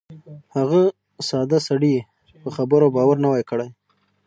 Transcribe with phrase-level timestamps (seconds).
[0.55, 0.81] هغه
[1.27, 2.01] ساده سړي یې
[2.41, 3.69] په خبرو باور نه وای کړی.